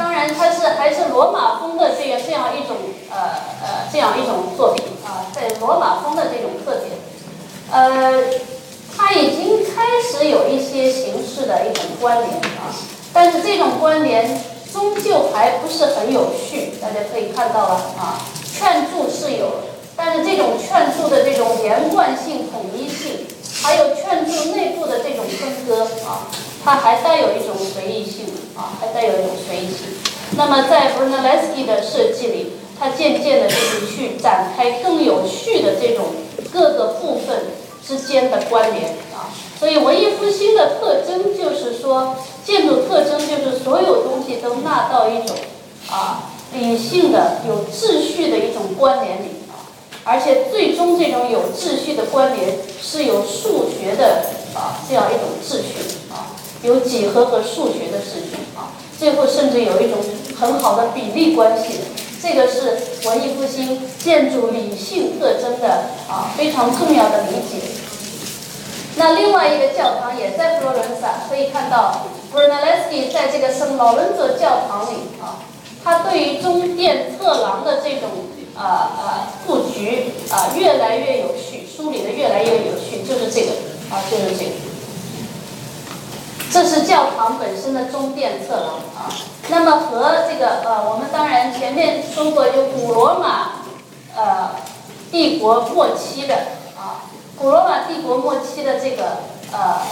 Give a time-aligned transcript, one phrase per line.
[0.00, 2.74] 当然它是还是罗马风的这样这样一种
[3.10, 3.18] 呃
[3.62, 6.96] 呃这样一种作品啊，在罗马风的这种特点，
[7.70, 8.24] 呃，
[8.96, 12.72] 它已经开始有一些形式的一种关联啊，
[13.12, 14.42] 但是这种关联
[14.72, 18.24] 终究还不是很有序，大家可以看到了啊，
[18.58, 19.50] 劝助是有，
[19.94, 23.26] 但是这种劝助的这种连贯性、统一性，
[23.62, 26.26] 还有劝助内部的这种分割啊。
[26.62, 28.26] 它还带有一种随意性
[28.80, 29.94] 还带有一种随意性。
[30.36, 36.06] 那么在 Brunelleschi 的设计里，它渐渐的就是去展开更有序的这种
[36.52, 37.46] 各个部分
[37.86, 39.28] 之间的关联啊。
[39.58, 45.36] 所以文艺复兴的特征就是说，建筑特征就是所有东西都纳到一种
[45.90, 49.68] 啊理性的、有秩序的一种关联里啊，
[50.04, 55.74] 而且最终这种有秩序的关联是有数学的啊这样一种秩序
[56.10, 56.38] 啊。
[56.62, 58.36] 有几何和数学的秩序，
[59.00, 59.98] 最后甚至有一种
[60.38, 61.80] 很好的比例关系，
[62.22, 67.66] 这个是文艺复兴建筑理性特征的啊非常重要的理解。
[68.96, 75.40] 那另外一个教堂也在佛罗伦萨，可以看到 Brunelleschi 在这个圣劳伦佐教堂里啊，
[75.82, 78.10] 他对于中殿侧廊的这种
[78.54, 83.52] 啊啊布局啊越来越有序，梳理的越来越有序，就是这个
[83.90, 84.69] 啊，就是这个。
[86.52, 89.06] 这是教堂本身的中殿侧廊啊，
[89.48, 93.62] 那么和这个呃，我们当然前面说过，就古罗马
[94.16, 94.50] 呃
[95.12, 96.34] 帝国末期的
[96.76, 97.06] 啊，
[97.38, 99.18] 古罗马帝国末期的这个
[99.52, 99.82] 呃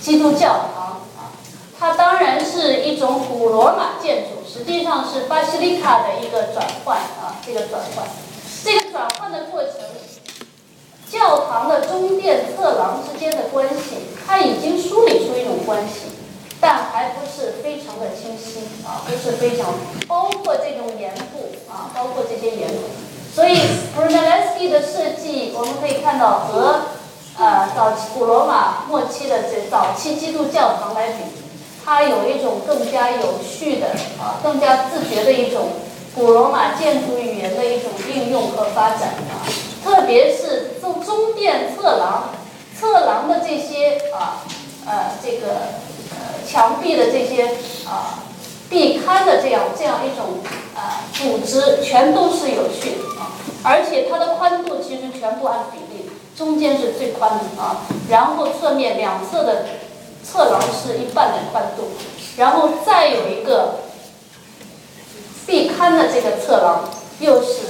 [0.00, 1.30] 基督教堂啊，
[1.78, 8.04] 它当然是一种古罗马建筑，实际上是巴西利卡的一个转换啊，这个转换，
[8.64, 9.72] 这个转换的过程，
[11.12, 14.08] 教堂的中殿侧廊之间的关系。
[14.26, 16.08] 它已经梳理出一种关系，
[16.58, 19.74] 但还不是非常的清晰啊，不是非常
[20.08, 22.78] 包括这种沿部啊，包括这些沿部。
[23.34, 23.58] 所以
[23.94, 26.80] Brunelleschi 的设计，我们可以看到和
[27.38, 31.24] 呃早期古罗马末期的这早期基督教堂来比，
[31.84, 33.88] 它有一种更加有序的
[34.18, 35.68] 啊，更加自觉的一种
[36.14, 39.44] 古罗马建筑语言的一种应用和发展啊，
[39.84, 40.71] 特别是
[41.04, 42.30] 中殿侧廊。
[42.74, 44.42] 侧廊的这些啊
[44.84, 45.46] 呃这个
[46.10, 47.44] 呃墙壁的这些
[47.86, 48.24] 啊
[48.68, 50.40] 壁龛的这样这样一种
[50.74, 53.30] 啊组织，全都是有序的啊，
[53.62, 59.66] 而且它的宽度其实全部按比例，中间是最宽的啊，然后侧面两侧的
[60.24, 61.90] 侧廊是一半的宽度，
[62.36, 63.74] 然后再有一个
[65.46, 67.60] 壁龛的这个侧廊又是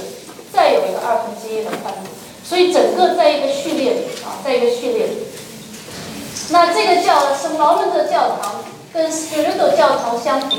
[0.51, 2.09] 再有一个二分之一的宽度。
[2.53, 5.13] 所以整个在一个序列里啊，在一个序列里。
[6.51, 8.57] 那这个教圣劳伦的教堂
[8.93, 10.59] 跟斯皮多教堂相比，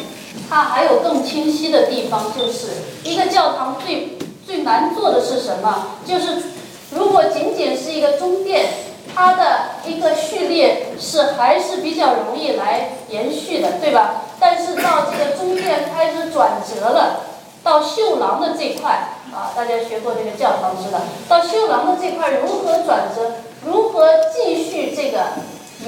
[0.49, 2.69] 它还有更清晰的地方，就是
[3.03, 5.89] 一个教堂最最难做的是什么？
[6.03, 6.41] 就是
[6.89, 8.69] 如果仅仅是一个中殿，
[9.13, 14.23] 它的一个序列是还是比较容易来延续的，对吧？
[14.39, 17.19] 但是到这个中殿开始转折了，
[17.63, 19.09] 到绣廊的这块。
[19.33, 23.31] 啊，大家学过这个教堂知道，到修廊的这块如何转折，
[23.65, 25.21] 如何继续这个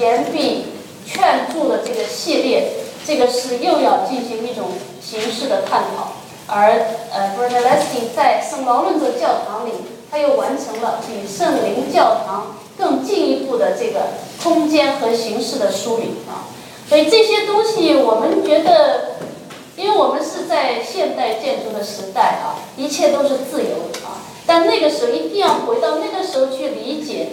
[0.00, 0.64] 岩壁
[1.06, 2.72] 劝住的这个系列，
[3.06, 4.64] 这个是又要进行一种
[5.00, 6.08] 形式的探讨。
[6.48, 6.72] 而
[7.12, 9.70] 呃 b r u n e l e s c i 在圣劳伦佐教堂里，
[10.10, 14.08] 他又完成了比圣灵教堂更进一步的这个
[14.42, 16.50] 空间和形式的梳理啊。
[16.88, 19.14] 所以这些东西，我们觉得。
[19.76, 24.24] 因为我们是在现代建筑的时代啊，一切都是自由啊。
[24.46, 27.28] 但那个时候一定要回到那个时候去理解，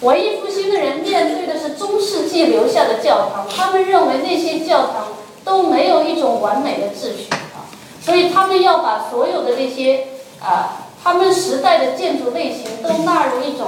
[0.00, 5.08] 文艺复兴的人面对的是中世纪留下的教堂，他们认为那些教堂
[5.44, 7.68] 都没有一种完美的秩序啊，
[8.00, 10.06] 所以他们要把所有的那些
[10.40, 13.66] 啊，他们时代的建筑类型都纳入一种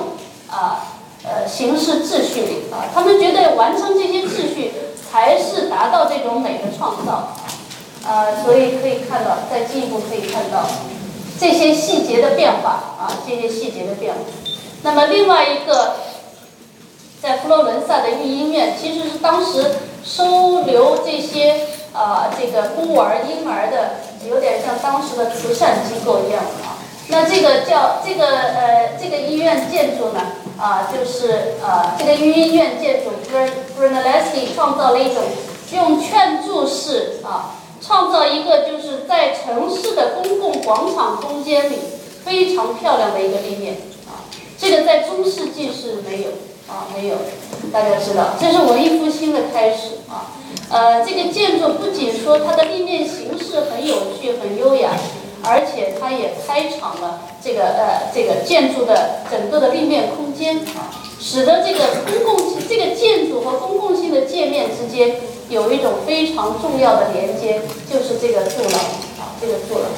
[0.51, 4.73] 啊呃形式秩序里啊，他们觉得完成这些秩序
[5.11, 7.35] 才是达到这种美的创造。
[8.05, 10.67] 呃，所以可以看到，再进一步可以看到
[11.39, 14.21] 这些细节的变化啊，这些细节的变化。
[14.83, 15.95] 那么另外一个，
[17.23, 26.83] 在佛罗伦萨的育婴院，其实是当时收留这些啊这个孤儿婴儿的，有点像当时的慈善机构一样啊。
[27.09, 30.21] 那这个叫这个呃这个医院建筑呢
[30.59, 33.47] 啊，就是呃这个育婴院建筑 b r
[33.85, 35.23] u n e l l e s c i 创造了一种
[35.73, 37.62] 用劝注式啊。
[37.93, 41.77] 创造一个就是在城市的公共广场空间里
[42.25, 43.75] 非常漂亮的一个立面
[44.07, 44.25] 啊，
[44.59, 46.31] 这个在中世纪是没有
[46.73, 47.17] 啊，没有，
[47.71, 50.33] 大家知道，这是文艺复兴的开始啊。
[50.71, 53.53] 呃，这个建筑不仅说它的立面形式。
[53.71, 54.93] 很有趣、很优雅，
[55.45, 60.89] 而且它也开场了这个呃这个建筑的整个的立面空间啊，
[61.21, 65.17] 使得这个公共这个建筑和公共性的界面之间
[65.53, 68.81] 有一种非常重要的连接，就是这个柱廊
[69.21, 69.91] 啊，这个柱廊。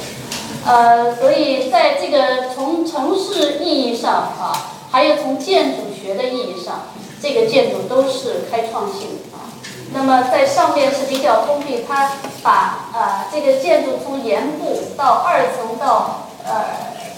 [0.65, 4.51] 呃，所以在这个从城市意义上啊，
[4.91, 6.87] 还有从建筑学的意义上，
[7.21, 9.47] 这个建筑都是开创性啊。
[9.93, 16.65] 那么在上面是比较封闭，它把呃这个建筑从檐部到二层到呃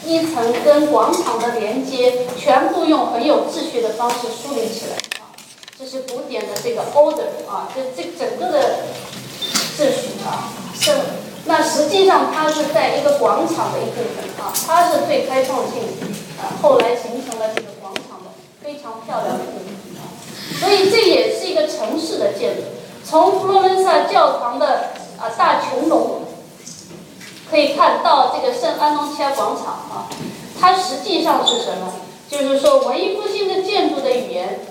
[0.06, 5.17] 一层跟广场的连接，全部用很有秩序的方式梳理起来。
[5.80, 8.80] 这是古典的这个 order 啊，这这整个的
[9.78, 10.92] 秩序啊，是。
[11.46, 15.84] 那实际上它是在一个广场的一部分啊，它是最开创性，
[16.42, 18.32] 啊，后来形成了这个广场的
[18.62, 20.10] 非常漂亮的一部分啊，
[20.60, 22.64] 所以这也是一个城市的建筑。
[23.06, 24.90] 从佛罗伦萨教堂的
[25.20, 26.24] 啊大穹隆
[27.50, 30.10] 可以看到这个圣安东尼亚广场啊，
[30.60, 31.94] 它实际上是什么？
[32.28, 34.67] 就是说文艺复兴的建筑的语言。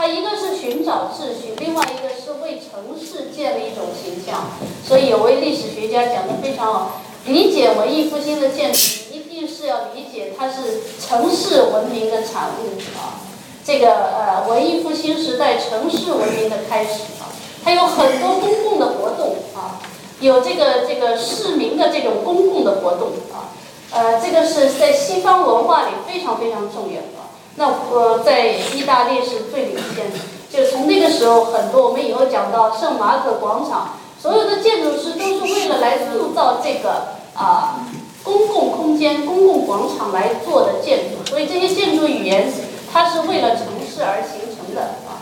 [0.00, 4.46] 它一个是寻找秩序，另外一个是为城市建立一种形象。
[4.82, 13.20] 所以有位历史学家讲的非常好，理解文艺复兴的建筑，一定是要理解它是城市文明的产物啊。
[13.62, 17.28] 这个呃，文艺复兴时代城市文明的开始啊，
[17.62, 19.84] 它有很多公共的活动啊，
[20.18, 23.52] 有这个这个市民的这种公共的活动啊，
[23.92, 27.19] 呃，这个是在西方文化里非常非常重要的。
[27.56, 30.18] 那呃，在意大利是最领先的，
[30.50, 37.86] 就从那个时候，很多我们以后讲到圣马可广场，所有的建筑师都是为了来塑造这个啊
[38.22, 42.50] 公共空间、公共广场来做的建筑，所以这些建筑语言
[42.92, 45.20] 它是为了城市而形成的啊。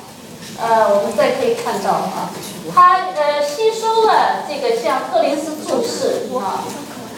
[0.60, 2.30] 呃，我们再可以看到啊，
[2.74, 6.62] 它呃吸收了这个像赫林斯注释啊。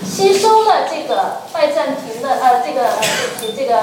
[0.03, 3.83] 吸收了这个拜占庭的呃这个呃这个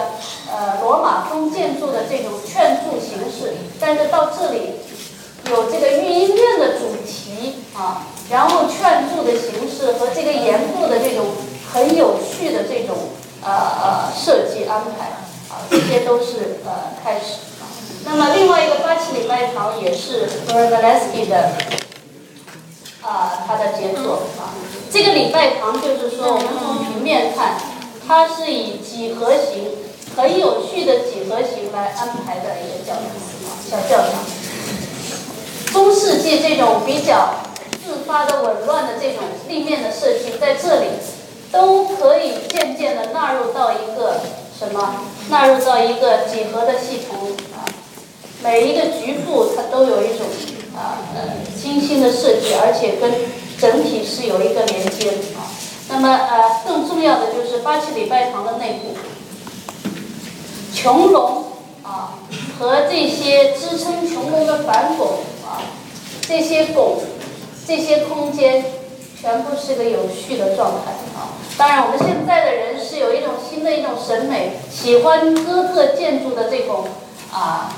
[0.52, 4.74] 呃罗马风建筑的这种劝注形式，但是到这里
[5.50, 11.26] 有这个育婴院的主题啊，然后劝注的形式和这个沿部的这种
[11.74, 12.96] 很有趣的这种
[13.44, 15.08] 呃呃设计安排
[15.50, 17.40] 啊，这些都是呃开始。
[18.06, 21.52] 那么另外一个八旗礼拜堂也是 b e r n a l e s k i 的。
[23.00, 24.52] 啊，它的杰作啊，
[24.92, 27.56] 这个礼拜堂就是说，我们从平面看，
[28.06, 29.72] 它是以几何形，
[30.18, 33.06] 很有序的几何形来安排的一个教堂，
[33.70, 34.26] 小教堂。
[35.72, 37.36] 中世纪这种比较
[37.86, 40.88] 自发的紊乱的这种立面的设计，在这里
[41.52, 44.22] 都可以渐渐的纳入到一个
[44.58, 45.06] 什么？
[45.30, 47.62] 纳入到一个几何的系统啊，
[48.42, 50.26] 每一个局部它都有一种。
[50.78, 51.22] 啊，呃，
[51.60, 53.12] 精心的设计，而且跟
[53.60, 55.50] 整体是有一个连接啊。
[55.90, 58.94] 那么，呃，更重要的就是八旗礼拜堂的内部，
[60.78, 61.46] 穹隆
[61.82, 62.20] 啊
[62.60, 65.08] 和这些支撑穹隆的反拱
[65.44, 65.66] 啊，
[66.22, 67.02] 这些拱、
[67.66, 68.64] 这些空间，
[69.20, 71.34] 全部是个有序的状态啊。
[71.58, 76.86] 当然，我们现在的人是有一种新的一种审美，喜欢哥特建筑的这种
[77.32, 77.74] 啊，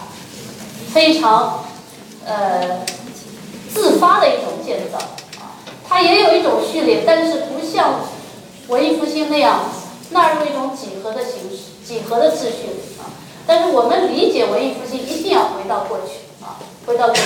[0.93, 1.63] 非常。
[2.25, 2.81] 呃，
[3.73, 4.99] 自发的一种建造
[5.39, 5.57] 啊，
[5.87, 8.01] 它也有一种序列，但是不像
[8.67, 9.61] 文艺复兴那样
[10.11, 12.69] 纳入一种几何的形式、几何的秩序
[12.99, 13.09] 啊。
[13.47, 17.21] 但是我们理解文艺复兴，一定要回到过去啊，回到过去。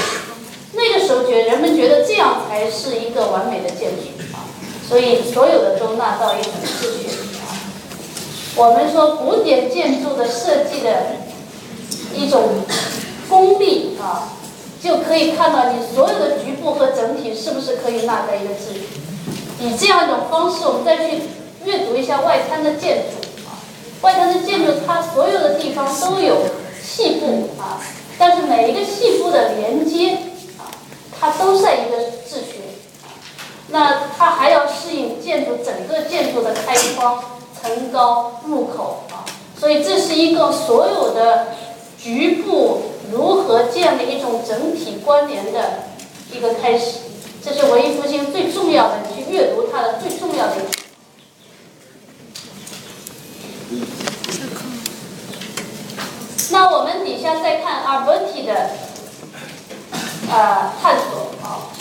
[0.72, 4.03] 那个时候觉人们觉得这样才是一个完美的建筑
[4.34, 4.48] 啊，
[4.88, 7.10] 所以所有的都纳到一种秩序
[7.41, 7.51] 啊。
[8.55, 11.17] 我们说古典建筑的设计的
[12.15, 12.62] 一种
[13.27, 14.29] 功力啊。
[14.84, 19.00] 就可以看到你所有的局部和整体是不是可以纳在一个秩序。
[19.62, 21.22] 以这样一种方式，我们再去
[21.63, 23.22] 阅读一下外滩的建筑，
[24.03, 26.45] 外滩的建筑它所有的地方都有
[26.83, 27.81] 细部啊，
[28.19, 30.17] 但是每一个细部的连接
[30.60, 30.69] 啊，
[31.19, 32.62] 它都在一个秩序。
[33.69, 37.24] 那它还要适应建筑整个建筑的开窗、
[37.60, 39.24] 层高、入口啊，
[39.57, 41.48] 所以这是一个所有的
[41.98, 42.83] 局部。
[43.12, 45.83] 如何建立一种整体关联的
[46.31, 47.00] 一个开始？
[47.43, 50.82] 这是文艺复兴最重要的，你去阅读它的最重要的一。
[56.51, 58.71] 那我们底下再看阿伯提的
[60.29, 61.73] 呃探索啊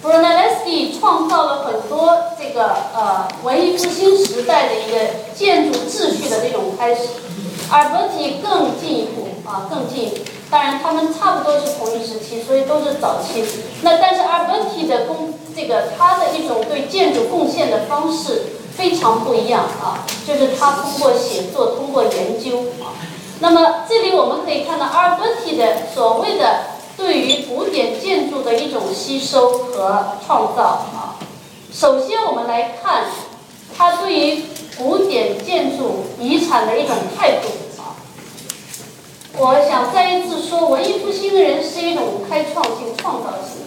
[0.00, 4.98] b r u n e l l e s c i 创造了很多这个呃文艺复兴时代的一个
[5.34, 7.02] 建筑秩序的这种开始，
[7.70, 10.24] 阿伯提更进一步啊，更进一步。
[10.50, 13.44] 当然，他们差不多是同一时期，所以都是早期。
[13.82, 18.42] 那但是阿尔伯提的工这个他的一种对建筑贡献的方式
[18.76, 22.96] 非常不一样啊，就是他通过写作，通过研究啊。
[23.40, 26.60] 那么这里我们可以看到阿尔伯蒂的所谓的
[26.96, 30.62] 对于古典建筑的一种吸收和创造
[30.94, 31.18] 啊。
[31.72, 33.06] 首先我们来看
[33.76, 34.44] 他对于
[34.78, 37.48] 古典建筑遗产的一种态度
[37.80, 37.96] 啊。
[39.38, 43.62] 我想再一次说，文艺复兴的人是一种开创性、创造性。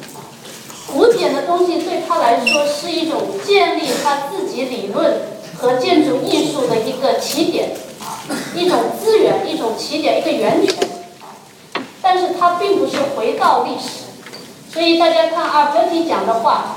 [0.91, 5.21] 古典的东西对他来说是一种建立他自己理论
[5.57, 8.21] 和建筑艺术的一个起点啊，
[8.55, 10.75] 一种资源，一种起点，一个源泉。
[12.01, 14.05] 但是他并不是回到历史，
[14.71, 16.75] 所以大家看阿尔伯提讲的话，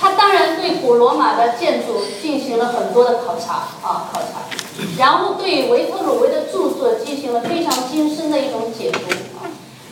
[0.00, 4.48] 他当然对古罗马的建筑进行了很多的考察啊，考察，
[4.98, 8.98] 然后对维特鲁威的著作进行了非常精深的一种解读。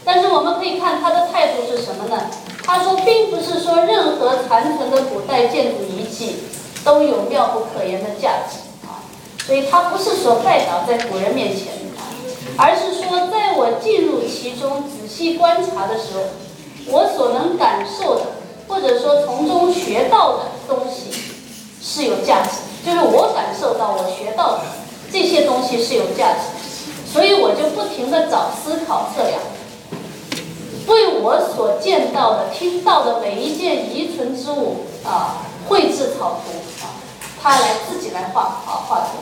[0.08, 2.30] 但是我们可以看他的态度是什么呢？
[2.64, 6.44] 他说，并不是说任何残存的古代建筑遗迹
[6.82, 9.04] 都有妙不可言的价值啊，
[9.44, 11.74] 所以他不是说拜倒在古人面前，
[12.56, 16.22] 而是说在我进入其中仔细观察的时候，
[16.86, 18.22] 我所能感受的，
[18.66, 21.12] 或者说从中学到的东西
[21.82, 24.60] 是有价值，就是我感受到我学到的
[25.12, 29.38] 这些东西是有价值，所以我就不停的找思考测量。
[31.28, 36.88] 我所见到的、听到的每一件遗存之物啊，绘制草图啊，
[37.42, 39.18] 他来自己来画啊画图，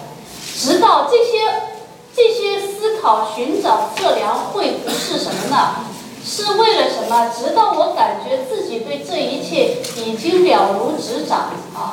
[0.56, 1.72] 直到这些
[2.14, 5.84] 这些思考、寻找、测量绘图是什么呢？
[6.24, 7.28] 是为了什么？
[7.36, 11.92] 直到我感觉自己对这一切已经了如指掌啊，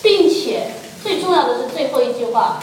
[0.00, 0.70] 并且
[1.02, 2.60] 最重要的是最后一句话，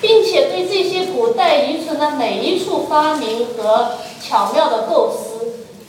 [0.00, 5.33] 并且对这些古代遗存的每一处发明和巧妙的构思。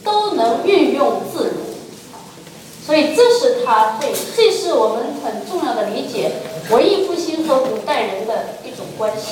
[0.06, 6.32] 都能运用自如，所以这是他对，这是我们很重要的理解
[6.70, 9.32] 文艺复兴和古代人的一种关系。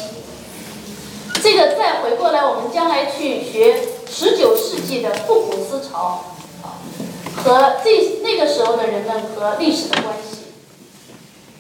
[1.42, 3.78] 这个再回过来，我们将来去学
[4.10, 6.24] 十九世纪的复古思潮
[6.64, 6.82] 啊，
[7.44, 10.38] 和这那个时候的人们和历史的关系，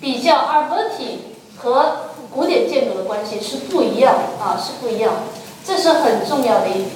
[0.01, 1.19] 比较阿尔伯提
[1.57, 1.97] 和
[2.33, 5.13] 古典建筑的关系是不一样啊，是不一样，
[5.65, 6.87] 这是很重要的一点。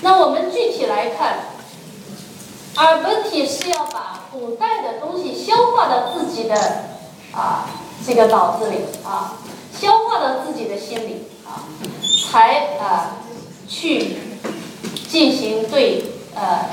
[0.00, 1.38] 那我们具体来看，
[2.76, 6.54] 阿尔本体是要把古代的东西消化到自己的
[7.32, 7.68] 啊
[8.06, 9.38] 这个脑子里啊，
[9.76, 11.66] 消化到自己的心里啊，
[12.30, 13.16] 才啊
[13.68, 14.18] 去
[15.10, 16.04] 进行对
[16.36, 16.70] 呃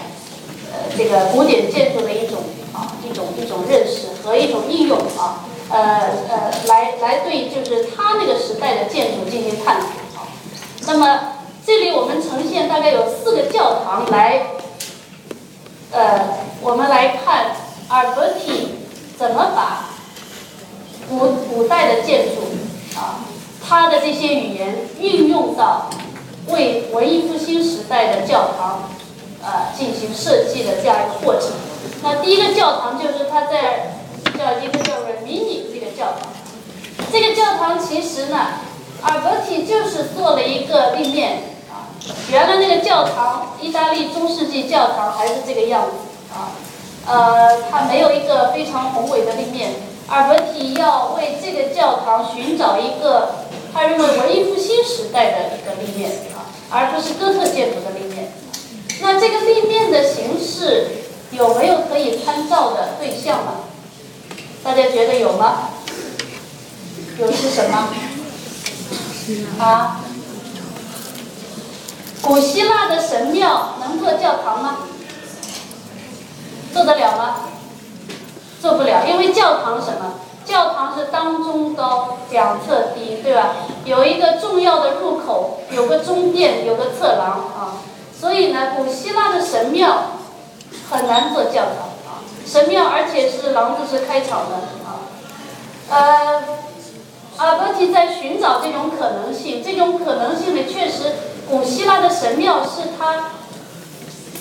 [0.72, 5.80] 呃这个古典建筑的一种啊一种一种认识和一种应用啊呃
[6.30, 9.90] 呃来来对就是他那个时代的建筑进行探索
[10.20, 10.28] 啊，
[10.86, 11.32] 那么。
[11.66, 14.40] 这里我们呈现大概有四个教堂来，
[15.92, 16.20] 呃，
[16.62, 17.56] 我们来看
[17.88, 18.76] 阿尔伯提
[19.18, 19.90] 怎么把
[21.10, 23.26] 古古代的建筑啊，
[23.68, 25.90] 它的这些语言运用到
[26.50, 28.92] 为文艺复兴时代的教堂
[29.44, 31.50] 啊进行设计的这样一个过程。
[32.04, 33.96] 那第一个教堂就是它在
[34.38, 36.30] 叫一个叫做迷你这个教堂，
[37.12, 38.38] 这个教堂其实呢，
[39.02, 41.55] 阿尔伯提就是做了一个立面。
[42.30, 46.52] 原来那个教堂，意大利中世纪教堂还是这个样子啊，
[47.08, 49.74] 呃，它没有一个非常宏伟的立面。
[50.08, 53.30] 阿尔伯提要为这个教堂寻找一个
[53.74, 58.32] 他认为文艺复兴时代的一个立面啊，而不是哥特建筑的立面。
[59.02, 60.88] 那这个立面的形式
[61.32, 63.52] 有没有可以参照的对象呢？
[64.64, 65.70] 大家觉得有吗？
[67.18, 67.88] 有是什么？
[69.60, 70.02] 啊？
[72.26, 74.78] 古希腊的神庙能做教堂吗？
[76.74, 77.36] 做得了吗？
[78.60, 80.16] 做不了，因为教堂什么？
[80.44, 83.54] 教堂是当中高，两侧低，对吧？
[83.86, 87.78] 有一个重要的入口，有个中殿，有个侧廊啊。
[88.20, 90.14] 所以呢，古希腊的神庙
[90.90, 92.26] 很难做教堂啊。
[92.44, 95.06] 神庙，而且是廊子是开敞的啊。
[95.92, 96.44] 呃，
[97.38, 101.14] 阿波提在寻找这种可能性，这种可能性呢，确实。
[101.50, 103.32] 古希腊的神庙是他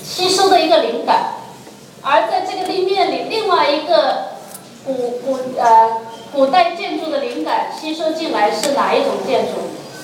[0.02, 1.34] 吸收的一个灵感，
[2.02, 4.30] 而在这个立面里，另外一个
[4.84, 5.98] 古古呃
[6.32, 9.52] 古代建筑的灵感吸收进来是哪一种建筑？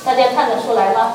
[0.05, 1.15] 大家看得出来吗？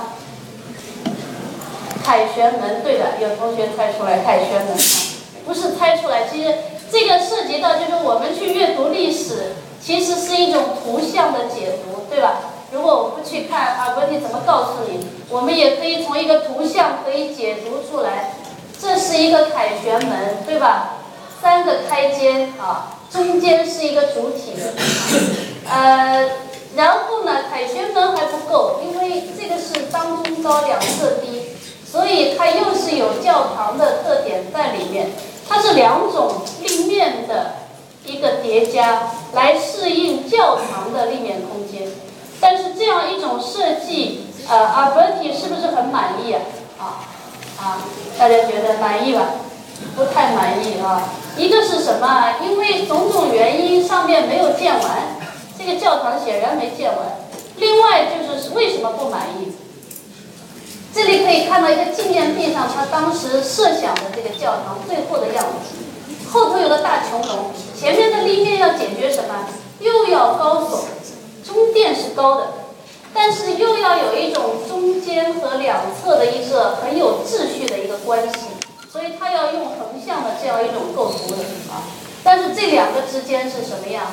[2.04, 4.78] 凯旋门，对的，有同学猜出来凯旋门，
[5.46, 6.54] 不是猜出来，其实
[6.92, 12.42] 这个涉及到就是我们去阅读历史，其实是一种图像的解读，对吧？
[12.72, 15.06] 如果我不去看啊，问题怎么告诉你？
[15.30, 18.34] 我们也可以从一个图像可以解读出来，
[18.80, 20.98] 这是一个凯旋门，对吧？
[21.42, 24.54] 三个开间啊，中间是一个主体，
[25.70, 26.28] 呃，
[26.76, 31.44] 然后呢，凯旋门还不够，因为这个是当中高两侧低，
[31.86, 35.12] 所以它又是有教堂的特点在里面，
[35.48, 36.32] 它是两种
[36.62, 37.56] 立面的
[38.06, 39.04] 一个叠加，
[39.34, 41.88] 来适应教堂的立面空间。
[42.46, 46.42] 但是这样一种设计，呃，阿伯提是不是很满意啊？
[46.78, 47.02] 啊
[47.58, 47.82] 啊，
[48.20, 49.26] 大家觉得满意吧？
[49.96, 51.10] 不太满意啊。
[51.36, 52.36] 一个是什么？
[52.44, 55.18] 因为种种原因，上面没有建完，
[55.58, 56.98] 这个教堂显然没建完。
[57.58, 59.52] 另外就是为什么不满意？
[60.94, 66.30] 这里可以看到一个纪念币上，他当时设想的这个教堂最后的样子。
[66.32, 69.34] 后头有个大穹隆，前面的立面要解决什么？
[69.80, 70.84] 又要高耸，
[71.46, 72.48] 中殿是高的，
[73.14, 78.48] 但是又要有一种中间和两侧的一个很有秩序的一个关系。
[78.92, 81.36] 所以它要用横向的这样一种构图的
[81.70, 81.84] 啊，
[82.24, 84.06] 但是这两个之间是什么样？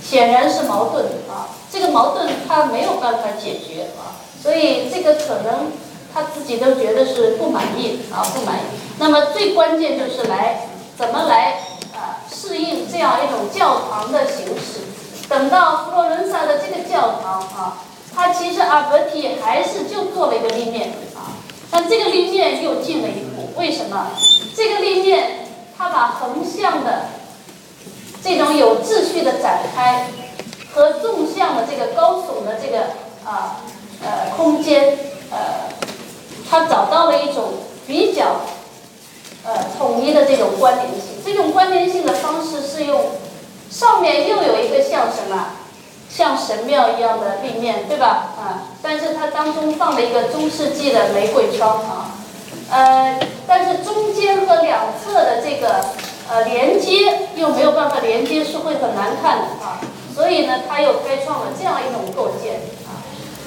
[0.00, 5.72] 显然是矛盾啊，这个矛盾他没有办法解决啊，所以这个可能
[6.14, 8.60] 他自己都觉得是不满意啊，不满意。
[8.98, 11.60] 那么最关键就是来怎么来
[11.94, 14.91] 啊适应这样一种教堂的形式。
[15.32, 17.78] 等到佛罗伦萨的这个教堂啊，
[18.14, 21.32] 它其实阿伯提还是就做了一个立面啊，
[21.70, 23.58] 但这个立面又进了一步。
[23.58, 24.08] 为什么
[24.54, 25.48] 这个立面，
[25.78, 27.06] 它把横向的
[28.22, 30.10] 这种有秩序的展开
[30.74, 32.80] 和纵向的这个高耸的这个
[33.24, 33.62] 啊
[34.04, 34.98] 呃空间
[35.30, 35.72] 呃，
[36.50, 37.54] 它找到了一种
[37.86, 38.42] 比较
[39.46, 41.00] 呃统一的这种关联性。
[41.24, 43.00] 这种关联性的方式是用
[43.82, 45.54] 上面又有一个像什么
[46.08, 48.30] 像神庙一样的立面，对吧？
[48.38, 52.14] 啊，但是它当中放了一个中世纪的玫瑰窗啊。
[52.70, 55.84] 呃，但是中间和两侧的这个
[56.30, 59.80] 呃连接又没有办法连接，是会很难看的啊。
[60.14, 63.02] 所以呢，他又开创了这样一种构建啊，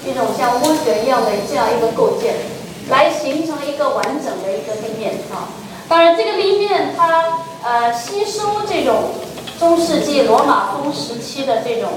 [0.06, 2.36] 一种像涡旋一样的这样一个构建，
[2.90, 5.48] 来形成一个完整的一个立面啊。
[5.88, 9.12] 当然，这个立面它呃吸收这种
[9.60, 11.90] 中世纪罗马风时期的这种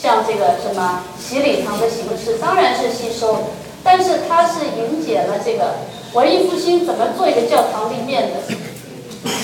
[0.00, 3.38] 像这个什么洗礼堂的形式，当然是吸收，
[3.82, 5.74] 但是它是迎接了这个。
[6.14, 8.40] 文艺复兴怎么做一个教堂立面的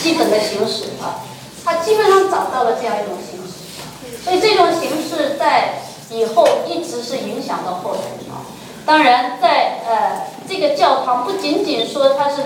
[0.01, 1.21] 基本的形式啊？
[1.63, 8.01] 它基本上找到了这样一种形式，所以这种形式在以后一直是影响到后人
[8.33, 8.47] 啊。
[8.87, 12.37] 当然，在呃这个教堂不仅仅说它是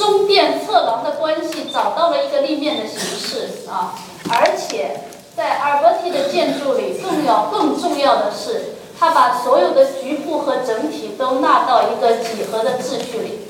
[0.00, 3.92] 中殿侧廊的关系找到了一个立面的形式啊，
[4.30, 5.02] 而且
[5.36, 8.76] 在阿尔伯蒂的建筑里，更要更重要的是。
[8.98, 13.40] 他把所有的局部和整体都纳到一个几何的秩序里，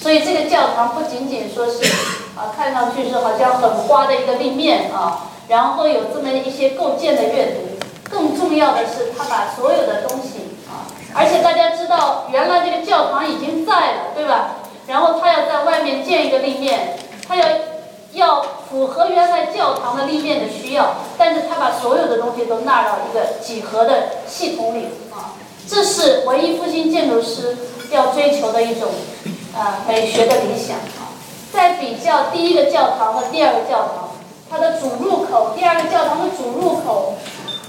[0.00, 1.84] 所以这个教堂不仅仅说是
[2.36, 14.56] 啊，看上去是好像很花的一个立面啊，然后有这么一些构建的阅读，更重要的是他把所有的东西啊，而且大家知道原来这个教堂已经在了，对吧？
[14.86, 17.44] 然后他要在外面建一个立面，他要。
[18.12, 25.36] 要符合原来教堂的立面的需要，但是他把所有的东西都纳到一个几何的系统里啊，
[25.68, 27.54] 这是文艺复兴建筑师
[27.90, 28.88] 要追求的一种
[29.54, 31.12] 啊美学的理想啊。
[31.52, 34.08] 在比较第一个教堂和第二个教堂，
[34.48, 37.16] 它的主入口，第二个教堂的主入口，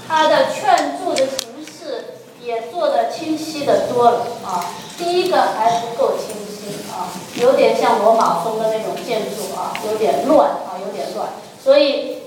[0.08, 4.64] 它的劝注的形式也做得清晰的多了啊，
[4.96, 6.57] 第一个还不够清晰。
[6.90, 11.28] 啊，有点像罗马风的那种建筑啊，有点乱啊，有点乱。
[11.62, 12.18] 所以，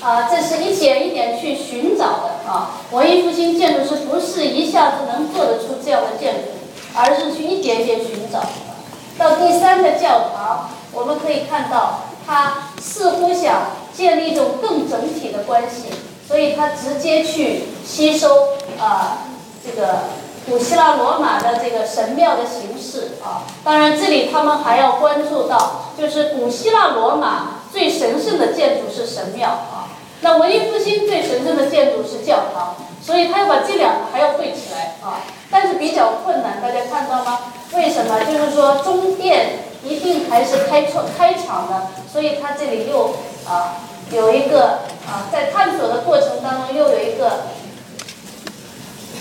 [0.00, 2.82] 啊，这是一点一点去寻找的啊。
[2.92, 6.50] 文艺复兴建筑师不是一下子能做得出这样的建筑，
[6.94, 8.40] 而是去一点一点寻找。
[9.16, 15.84] 到第三个教堂，我们可以看到，他似乎想建立一种更整体的关系，
[16.26, 19.18] 所以他直接去吸收啊，
[19.64, 20.23] 这个。
[20.46, 29.88] 古希腊罗马的这个神庙的形式啊，当然这里他们还要关注到，就是古希腊罗马最神圣的建筑是神庙啊，
[30.20, 37.38] 那文艺复兴最神圣的建筑是教堂，所以他要把这两个还要对起来啊，但是比较困难，大家看到吗？
[37.72, 38.20] 为什么？
[38.24, 43.14] 就是说中殿一定还是开创开场的，所以他这里又
[43.48, 43.80] 啊
[44.12, 47.44] 有一个啊在探索的过程当中又有一个。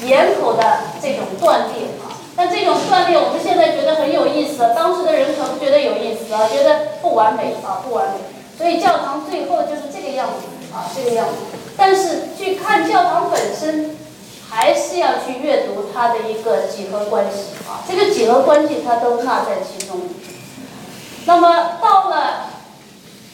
[0.06, 8.20] 檐口的这种断裂啊，但这种断裂我们现在觉得很有意思，当时的人可能觉得有意思啊，觉得不完美啊，不完美。
[8.58, 11.58] 所以教堂最后就是这个样子啊，这个样子。
[11.76, 13.98] 但是去看教堂本身，
[14.50, 20.02] 还是要去阅读它的一个几何关系啊，这个几何关系它都纳在其中。
[21.26, 22.50] 那么到了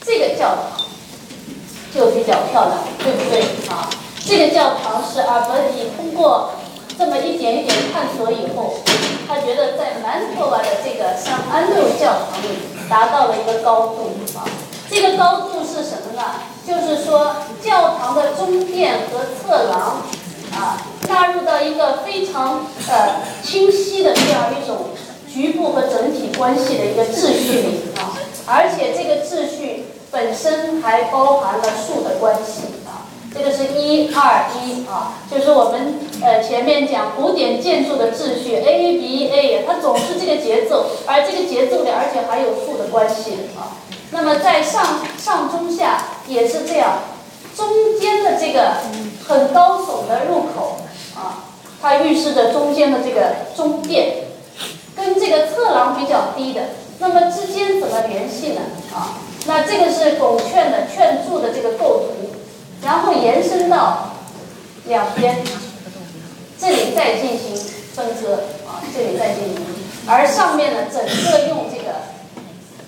[0.06, 0.80] 这个教堂
[1.94, 3.90] 就比，较漂亮，对不对啊？
[4.30, 6.52] 这个教堂是阿伯尼通过
[6.96, 8.76] 这么一点一点探索以后，
[9.28, 14.46] 他觉得在曼托瓦的这个圣安六教堂里达到了一个高度啊。
[14.88, 16.22] 这个高度是什么呢？
[16.64, 20.04] 就是说教堂的中殿和侧廊
[20.54, 24.90] 啊，纳入到一个非常呃清晰的这样一种
[25.28, 28.14] 局部和整体关系的一个秩序里啊，
[28.46, 32.99] 而且这个秩序本身还包含了数的关系啊。
[33.34, 43.78] 这个是一二一啊，就是我们呃前面讲古典建筑的秩序 A B A，它总是这个节奏，而这个节奏里而且还有数的关系啊。
[44.12, 47.00] 那么在上上中下也是这样，
[47.56, 47.68] 中
[48.00, 48.78] 间的这个
[49.28, 50.80] 很高耸的入口
[51.16, 51.46] 啊，
[51.80, 54.24] 它预示着中间的这个中殿，
[54.96, 56.62] 跟这个侧廊比较低的，
[56.98, 58.62] 那么之间怎么联系呢？
[58.92, 59.14] 啊，
[59.46, 62.29] 那这个是拱券的券柱的这个构图。
[62.84, 64.12] 然后延伸到
[64.86, 65.38] 两边，
[66.58, 67.56] 这里再进行
[67.94, 69.66] 分割啊，这里再进行，
[70.08, 71.96] 而上面呢，整个用这个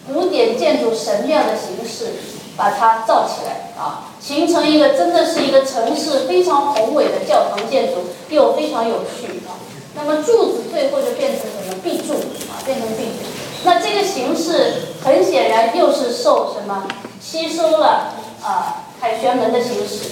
[0.08, 2.14] 古典建筑神庙的形式
[2.56, 9.60] 把它造起来啊，形成一个真的是一个城市非常宏伟的教堂建筑，又非常有趣啊。
[9.94, 12.14] 那么柱子最后就变成什么壁柱
[12.50, 13.28] 啊，变成壁柱。
[13.64, 16.88] 那这个形式很显然又是受什么
[17.22, 18.86] 吸收了啊？
[19.02, 20.12] 凯旋门的形式，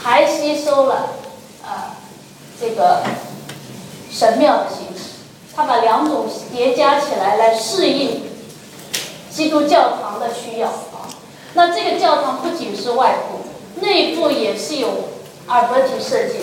[0.00, 1.14] 还吸收了
[1.64, 1.96] 啊
[2.60, 3.02] 这个
[4.08, 5.14] 神庙的形式，
[5.56, 8.22] 他把两种叠加起来来适应
[9.28, 11.10] 基督教堂的需要啊。
[11.54, 14.90] 那这个教堂不仅是外部，内部也是有
[15.48, 16.38] 阿尔伯提设计，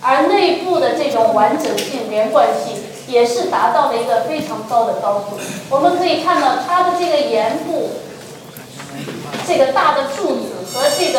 [0.00, 5.36] 而内部的这种完整性、连贯性也是达到了一个非常高的高度。
[5.70, 7.90] 我们可以看到它的这个檐部，
[9.46, 10.46] 这个大的柱子。
[10.72, 11.18] 和这个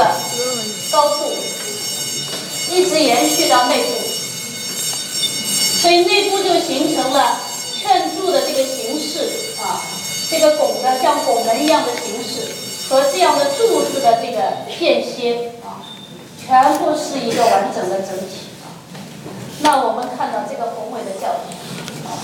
[0.94, 1.26] 高度
[2.70, 3.90] 一直延续到内部，
[5.82, 7.38] 所以内部就形成了
[7.78, 9.28] 券柱的这个形式
[9.62, 9.84] 啊，
[10.30, 12.48] 这个拱的像拱门一样的形式
[12.90, 15.84] 和这样的柱子的这个片歇啊，
[16.42, 18.72] 全部是一个完整的整体啊。
[19.60, 22.16] 那我们看到这个宏伟的教堂啊，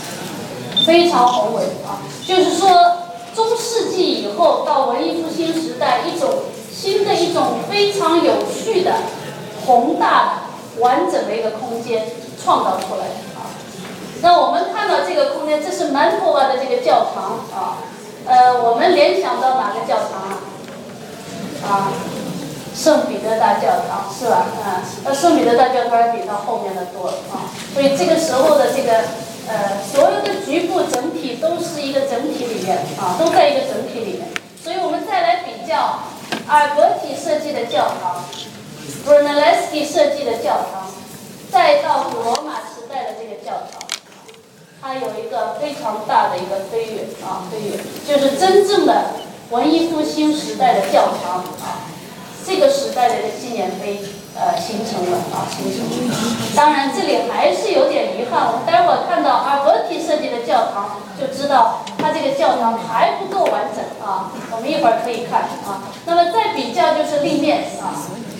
[0.85, 3.06] 非常宏伟啊，就是说
[3.37, 6.29] 中世纪以后到文艺复兴时代一种。
[6.77, 8.93] 新的一种非常有趣的、
[9.65, 12.05] 宏大的、完整的一个空间
[12.39, 13.49] 创造出来啊！
[14.21, 17.81] 那我们看到这个空间，这是曼托瓦的这个教堂啊。
[18.27, 20.37] 呃，我们联想到哪个教堂啊？
[21.67, 21.91] 啊，
[22.75, 24.45] 圣彼得大教堂是吧？
[24.63, 27.49] 啊，那圣彼得大教堂比它后面的多啊。
[27.73, 28.99] 所以这个时候的这个
[29.47, 30.16] 呃，所有
[30.47, 34.29] 局部整体都是一个整体里面啊，都在一个整体里面。
[34.63, 35.99] 所以我们再来比较。
[36.47, 38.23] 阿尔伯提设计的教堂
[39.05, 40.87] ，Brunelleschi 设计的教堂，
[41.51, 43.81] 再到古罗马时代的这个教堂，
[44.81, 49.11] 它有一个非常大的一个飞跃啊，飞跃，就是真正的
[49.49, 51.83] 文艺复兴时代的教堂啊，
[52.45, 53.99] 这个时代的一个纪念碑
[54.39, 56.55] 呃形成了啊，形成。
[56.55, 61.83] 当然这里还是有点遗憾，我们待会儿看到阿尔伯提设计的教堂就知道。
[61.97, 65.81] 它这个教堂还不够完整啊，我们一会儿可以看啊。
[66.05, 67.91] 那么再比较就是立面啊，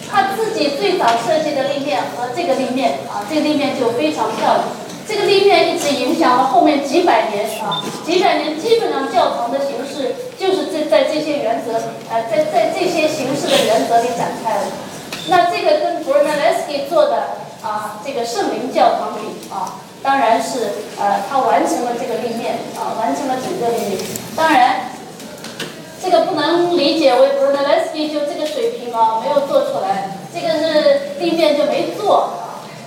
[0.09, 4.63] 他自己最早设计的立面和这个立面啊，这个立面就非常漂亮。
[5.07, 11.73] 这个立面一直影响了后面几百年啊，几百年基本上教堂的形式就是这在这些原则
[12.11, 14.61] 呃在在这些形式的原则里展开了。
[15.29, 17.15] 那这个跟 b r u n e l e s k i 做的
[17.61, 19.79] 啊这个圣灵教堂比啊。
[20.03, 23.99] 当然是，呃，他完成了这个立面啊，完成了整个立面。
[24.37, 24.91] 当然，
[26.01, 30.11] 这个不能理解为 b r u n e l e s k i 就这个水平啊，没有做出来。
[30.33, 32.29] 这个是立面就没做。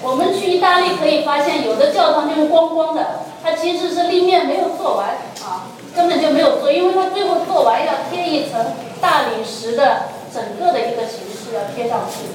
[0.02, 5.08] 我们去意大利可以发现，有的教堂就是光光的，它其实是立面没有做完
[5.44, 8.64] 啊，根本就没有做，因为它最后做完要贴一层
[9.00, 12.28] 大理石的整个的一个形要贴上去。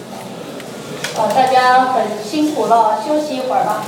[1.17, 3.83] 啊，大家很辛苦了，休息一会儿吧。